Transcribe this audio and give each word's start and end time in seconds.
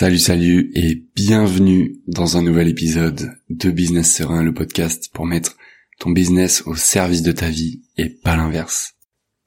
Salut 0.00 0.18
salut 0.18 0.72
et 0.74 1.04
bienvenue 1.14 2.00
dans 2.06 2.38
un 2.38 2.42
nouvel 2.42 2.68
épisode 2.68 3.32
de 3.50 3.70
Business 3.70 4.10
Serein, 4.10 4.42
le 4.42 4.54
podcast 4.54 5.10
pour 5.12 5.26
mettre 5.26 5.58
ton 5.98 6.08
business 6.08 6.62
au 6.64 6.74
service 6.74 7.20
de 7.20 7.32
ta 7.32 7.50
vie 7.50 7.82
et 7.98 8.08
pas 8.08 8.34
l'inverse. 8.34 8.94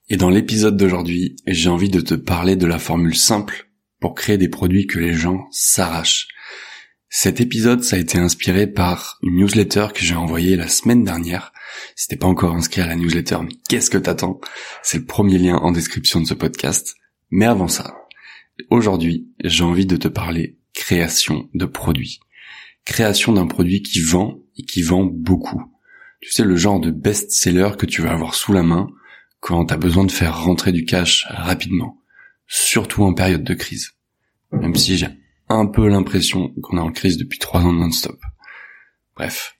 Et 0.09 0.15
dans 0.15 0.29
l'épisode 0.29 0.77
d'aujourd'hui, 0.77 1.37
j'ai 1.47 1.69
envie 1.69 1.89
de 1.89 2.01
te 2.01 2.13
parler 2.13 2.55
de 2.55 2.67
la 2.67 2.77
formule 2.77 3.15
simple 3.15 3.67
pour 3.99 4.13
créer 4.13 4.37
des 4.37 4.47
produits 4.47 4.85
que 4.85 4.99
les 4.99 5.15
gens 5.15 5.47
s'arrachent. 5.49 6.27
Cet 7.09 7.41
épisode, 7.41 7.83
ça 7.83 7.95
a 7.95 7.99
été 7.99 8.19
inspiré 8.19 8.67
par 8.67 9.17
une 9.23 9.37
newsletter 9.37 9.87
que 9.91 10.05
j'ai 10.05 10.13
envoyée 10.13 10.55
la 10.55 10.67
semaine 10.67 11.03
dernière. 11.03 11.51
Si 11.95 12.07
t'es 12.07 12.15
pas 12.15 12.27
encore 12.27 12.53
inscrit 12.53 12.81
à 12.81 12.85
la 12.85 12.95
newsletter, 12.95 13.39
qu'est-ce 13.69 13.89
que 13.89 13.97
t'attends? 13.97 14.39
C'est 14.83 14.99
le 14.99 15.05
premier 15.05 15.39
lien 15.39 15.55
en 15.55 15.71
description 15.71 16.21
de 16.21 16.27
ce 16.27 16.35
podcast. 16.35 16.93
Mais 17.31 17.45
avant 17.47 17.67
ça, 17.67 17.95
Aujourd'hui, 18.69 19.27
j'ai 19.43 19.63
envie 19.63 19.85
de 19.85 19.97
te 19.97 20.07
parler 20.07 20.59
création 20.73 21.49
de 21.53 21.65
produits. 21.65 22.19
Création 22.85 23.33
d'un 23.33 23.47
produit 23.47 23.81
qui 23.81 24.01
vend 24.01 24.39
et 24.57 24.63
qui 24.63 24.81
vend 24.81 25.03
beaucoup. 25.03 25.63
Tu 26.21 26.31
sais, 26.31 26.43
le 26.43 26.55
genre 26.55 26.79
de 26.79 26.91
best-seller 26.91 27.71
que 27.77 27.85
tu 27.85 28.01
vas 28.01 28.11
avoir 28.11 28.35
sous 28.35 28.53
la 28.53 28.63
main 28.63 28.87
quand 29.39 29.65
tu 29.65 29.73
as 29.73 29.77
besoin 29.77 30.05
de 30.05 30.11
faire 30.11 30.43
rentrer 30.43 30.71
du 30.71 30.85
cash 30.85 31.25
rapidement. 31.29 31.97
Surtout 32.47 33.03
en 33.03 33.13
période 33.13 33.43
de 33.43 33.53
crise. 33.53 33.93
Même 34.51 34.75
si 34.75 34.97
j'ai 34.97 35.09
un 35.49 35.65
peu 35.65 35.87
l'impression 35.87 36.53
qu'on 36.61 36.77
est 36.77 36.81
en 36.81 36.91
crise 36.91 37.17
depuis 37.17 37.39
trois 37.39 37.61
ans 37.61 37.73
non-stop. 37.73 38.19
Bref. 39.15 39.57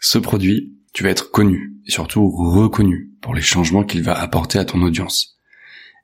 Ce 0.00 0.18
produit, 0.18 0.74
tu 0.92 1.02
vas 1.02 1.10
être 1.10 1.30
connu 1.30 1.74
et 1.86 1.90
surtout 1.90 2.30
reconnu 2.30 3.10
pour 3.20 3.34
les 3.34 3.42
changements 3.42 3.84
qu'il 3.84 4.02
va 4.02 4.18
apporter 4.18 4.58
à 4.58 4.64
ton 4.64 4.82
audience 4.82 5.35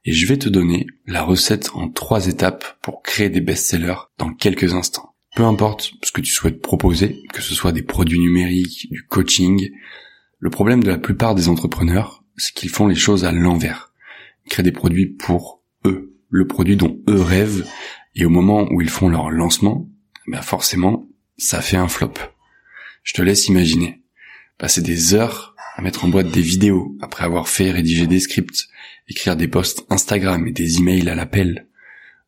et 0.04 0.12
je 0.12 0.26
vais 0.26 0.38
te 0.38 0.48
donner 0.48 0.86
la 1.06 1.22
recette 1.22 1.70
en 1.74 1.88
trois 1.88 2.26
étapes 2.26 2.78
pour 2.82 3.02
créer 3.02 3.30
des 3.30 3.40
best-sellers 3.40 4.08
dans 4.18 4.32
quelques 4.32 4.74
instants. 4.74 5.14
Peu 5.34 5.44
importe 5.44 5.92
ce 6.02 6.12
que 6.12 6.20
tu 6.20 6.32
souhaites 6.32 6.60
proposer, 6.60 7.22
que 7.32 7.40
ce 7.40 7.54
soit 7.54 7.72
des 7.72 7.82
produits 7.82 8.18
numériques, 8.18 8.88
du 8.90 9.04
coaching, 9.06 9.70
le 10.38 10.50
problème 10.50 10.82
de 10.82 10.90
la 10.90 10.98
plupart 10.98 11.34
des 11.34 11.48
entrepreneurs, 11.48 12.24
c'est 12.36 12.54
qu'ils 12.54 12.68
font 12.68 12.86
les 12.86 12.94
choses 12.94 13.24
à 13.24 13.32
l'envers. 13.32 13.92
Ils 14.44 14.50
créent 14.50 14.62
des 14.62 14.72
produits 14.72 15.06
pour 15.06 15.62
eux, 15.86 16.16
le 16.28 16.46
produit 16.46 16.76
dont 16.76 17.00
eux 17.08 17.20
rêvent, 17.20 17.66
et 18.14 18.24
au 18.24 18.30
moment 18.30 18.66
où 18.70 18.80
ils 18.80 18.90
font 18.90 19.08
leur 19.08 19.30
lancement, 19.30 19.88
ben 20.26 20.42
forcément, 20.42 21.08
ça 21.38 21.62
fait 21.62 21.76
un 21.76 21.88
flop. 21.88 22.14
Je 23.02 23.14
te 23.14 23.22
laisse 23.22 23.48
imaginer. 23.48 24.02
Passer 24.58 24.82
des 24.82 25.14
heures 25.14 25.51
mettre 25.82 26.04
en 26.04 26.08
boîte 26.08 26.30
des 26.30 26.40
vidéos 26.40 26.96
après 27.00 27.24
avoir 27.24 27.48
fait 27.48 27.70
rédiger 27.70 28.06
des 28.06 28.20
scripts, 28.20 28.68
écrire 29.08 29.36
des 29.36 29.48
posts 29.48 29.84
Instagram 29.90 30.46
et 30.46 30.52
des 30.52 30.78
emails 30.78 31.08
à 31.08 31.14
l'appel, 31.14 31.66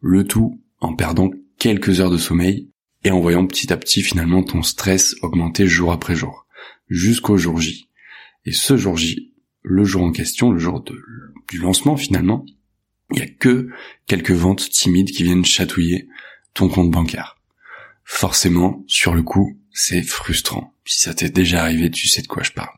le 0.00 0.24
tout 0.24 0.60
en 0.80 0.94
perdant 0.94 1.30
quelques 1.58 2.00
heures 2.00 2.10
de 2.10 2.18
sommeil 2.18 2.68
et 3.04 3.10
en 3.10 3.20
voyant 3.20 3.46
petit 3.46 3.72
à 3.72 3.76
petit 3.76 4.02
finalement 4.02 4.42
ton 4.42 4.62
stress 4.62 5.14
augmenter 5.22 5.66
jour 5.66 5.92
après 5.92 6.16
jour, 6.16 6.46
jusqu'au 6.88 7.36
jour 7.36 7.60
J. 7.60 7.88
Et 8.44 8.52
ce 8.52 8.76
jour 8.76 8.96
J, 8.96 9.32
le 9.62 9.84
jour 9.84 10.02
en 10.02 10.12
question, 10.12 10.50
le 10.50 10.58
jour 10.58 10.84
du 11.48 11.58
lancement 11.58 11.96
finalement, 11.96 12.44
il 13.12 13.18
y 13.18 13.22
a 13.22 13.26
que 13.26 13.68
quelques 14.06 14.32
ventes 14.32 14.68
timides 14.70 15.10
qui 15.10 15.22
viennent 15.22 15.44
chatouiller 15.44 16.08
ton 16.54 16.68
compte 16.68 16.90
bancaire. 16.90 17.36
Forcément, 18.04 18.84
sur 18.86 19.14
le 19.14 19.22
coup, 19.22 19.58
c'est 19.72 20.02
frustrant. 20.02 20.74
Si 20.84 21.00
ça 21.00 21.14
t'est 21.14 21.30
déjà 21.30 21.62
arrivé, 21.62 21.90
tu 21.90 22.08
sais 22.08 22.22
de 22.22 22.26
quoi 22.26 22.42
je 22.42 22.52
parle. 22.52 22.76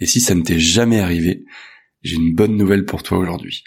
Et 0.00 0.06
si 0.06 0.20
ça 0.20 0.34
ne 0.34 0.42
t'est 0.42 0.58
jamais 0.58 1.00
arrivé, 1.00 1.44
j'ai 2.02 2.16
une 2.16 2.34
bonne 2.34 2.56
nouvelle 2.56 2.84
pour 2.84 3.02
toi 3.02 3.18
aujourd'hui. 3.18 3.64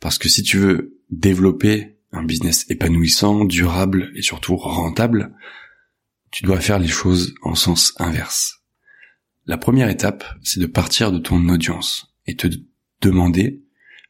Parce 0.00 0.18
que 0.18 0.28
si 0.28 0.42
tu 0.42 0.58
veux 0.58 1.00
développer 1.10 1.96
un 2.12 2.22
business 2.22 2.66
épanouissant, 2.68 3.44
durable 3.44 4.10
et 4.14 4.22
surtout 4.22 4.56
rentable, 4.56 5.34
tu 6.30 6.44
dois 6.44 6.60
faire 6.60 6.78
les 6.78 6.88
choses 6.88 7.34
en 7.42 7.54
sens 7.54 7.94
inverse. 7.98 8.62
La 9.46 9.58
première 9.58 9.88
étape, 9.88 10.24
c'est 10.42 10.60
de 10.60 10.66
partir 10.66 11.12
de 11.12 11.18
ton 11.18 11.48
audience 11.48 12.14
et 12.26 12.36
te 12.36 12.48
demander 13.00 13.62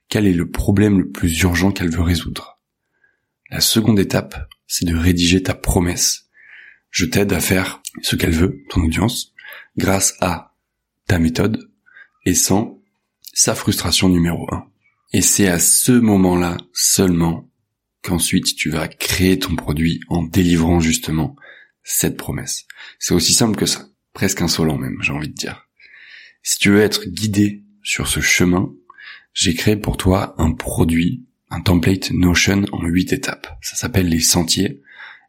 quel 0.09 0.27
est 0.27 0.33
le 0.33 0.51
problème 0.51 0.99
le 1.01 1.11
plus 1.11 1.41
urgent 1.43 1.73
qu'elle 1.73 1.91
veut 1.91 2.03
résoudre. 2.03 2.61
La 3.51 3.61
seconde 3.61 3.99
étape, 3.99 4.49
c'est 4.67 4.87
de 4.87 4.97
rédiger 4.97 5.43
ta 5.43 5.55
promesse. 5.55 6.29
Je 6.91 7.05
t'aide 7.05 7.33
à 7.33 7.41
faire 7.41 7.83
ce 8.03 8.17
qu'elle 8.17 8.33
veut, 8.33 8.65
ton 8.71 8.83
audience, 8.83 9.35
grâce 9.77 10.15
à 10.21 10.56
ta 11.07 11.19
méthode 11.19 11.71
et 12.25 12.35
sans 12.35 12.83
sa 13.33 13.55
frustration 13.55 14.09
numéro 14.09 14.47
un. 14.53 14.67
Et 15.13 15.23
c'est 15.23 15.49
à 15.49 15.59
ce 15.59 15.93
moment-là 15.93 16.57
seulement 16.73 17.51
qu'ensuite 18.03 18.55
tu 18.57 18.71
vas 18.71 18.89
créer 18.89 19.39
ton 19.39 19.57
produit 19.57 20.01
en 20.09 20.23
délivrant 20.23 20.81
justement 20.81 21.37
cette 21.83 22.17
promesse. 22.17 22.67
C'est 22.99 23.15
aussi 23.15 23.33
simple 23.33 23.57
que 23.57 23.67
ça, 23.67 23.87
presque 24.13 24.43
insolent 24.43 24.79
même, 24.79 24.99
j'ai 25.03 25.13
envie 25.13 25.29
de 25.29 25.35
dire. 25.35 25.69
Si 26.43 26.59
tu 26.59 26.71
veux 26.71 26.81
être 26.81 27.07
guidé 27.07 27.65
sur 27.83 28.09
ce 28.09 28.21
chemin, 28.21 28.73
j'ai 29.33 29.55
créé 29.55 29.77
pour 29.77 29.97
toi 29.97 30.35
un 30.39 30.53
produit, 30.53 31.25
un 31.51 31.61
template 31.61 32.11
Notion 32.11 32.65
en 32.73 32.83
huit 32.87 33.13
étapes. 33.13 33.59
Ça 33.63 33.77
s'appelle 33.77 34.09
les 34.09 34.21
sentiers 34.21 34.81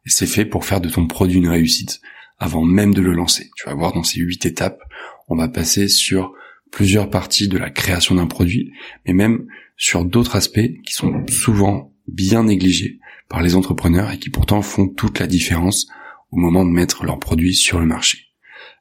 et 0.06 0.10
c'est 0.10 0.28
fait 0.28 0.46
pour 0.46 0.66
faire 0.66 0.82
de 0.82 0.90
ton 0.90 1.08
produit 1.08 1.38
une 1.38 1.50
réussite 1.50 2.02
avant 2.40 2.64
même 2.64 2.94
de 2.94 3.02
le 3.02 3.14
lancer. 3.14 3.50
Tu 3.56 3.66
vas 3.66 3.74
voir 3.74 3.94
dans 3.94 4.04
ces 4.04 4.20
huit 4.20 4.46
étapes, 4.46 4.82
on 5.28 5.36
va 5.36 5.48
passer 5.48 5.88
sur 5.88 6.34
plusieurs 6.72 7.10
parties 7.10 7.48
de 7.48 7.58
la 7.58 7.70
création 7.70 8.16
d'un 8.16 8.28
produit, 8.28 8.72
mais 9.06 9.14
même 9.14 9.46
sur 9.78 10.06
d'autres 10.06 10.36
aspects 10.36 10.70
qui 10.86 10.94
sont 10.94 11.26
souvent 11.28 11.94
bien 12.08 12.44
négligés 12.44 13.00
par 13.30 13.42
les 13.42 13.56
entrepreneurs 13.56 14.12
et 14.12 14.20
qui 14.20 14.30
pourtant 14.30 14.62
font 14.62 14.88
toute 14.88 15.20
la 15.20 15.28
différence 15.28 15.88
au 16.32 16.38
moment 16.38 16.66
de 16.66 16.72
mettre 16.72 17.06
leur 17.06 17.20
produit 17.20 17.56
sur 17.56 17.80
le 17.80 17.86
marché. 17.86 18.20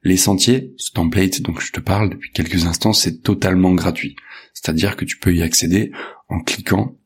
Les 0.02 0.16
sentiers, 0.16 0.72
ce 0.76 0.92
template 0.92 1.42
dont 1.42 1.58
je 1.58 1.72
te 1.72 1.80
parle 1.80 2.10
depuis 2.10 2.30
quelques 2.30 2.66
instants, 2.66 2.92
c'est 2.92 3.22
totalement 3.22 3.74
gratuit. 3.74 4.16
C'est-à-dire 4.54 4.96
que 4.96 5.04
tu 5.04 5.18
peux 5.18 5.34
y 5.34 5.42
accéder 5.42 5.90
en 6.28 6.40
cliquant 6.40 6.96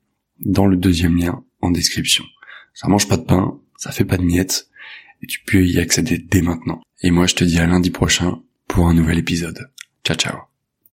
dans 0.40 0.66
le 0.66 0.76
deuxième 0.76 1.16
lien 1.16 1.42
en 1.60 1.70
description. 1.70 2.24
Ça 2.74 2.88
mange 2.88 3.08
pas 3.08 3.16
de 3.16 3.24
pain, 3.24 3.58
ça 3.76 3.92
fait 3.92 4.04
pas 4.04 4.16
de 4.16 4.22
miettes, 4.22 4.68
et 5.22 5.26
tu 5.26 5.40
peux 5.44 5.64
y 5.64 5.78
accéder 5.78 6.18
dès 6.18 6.42
maintenant. 6.42 6.80
Et 7.02 7.10
moi 7.10 7.26
je 7.26 7.34
te 7.34 7.44
dis 7.44 7.58
à 7.58 7.66
lundi 7.66 7.90
prochain 7.90 8.42
pour 8.72 8.86
un 8.88 8.94
nouvel 8.94 9.18
épisode. 9.18 9.70
Ciao 10.04 10.16
ciao 10.16 10.49